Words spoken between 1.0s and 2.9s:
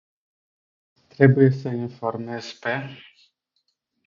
Trebuie sa informez pe.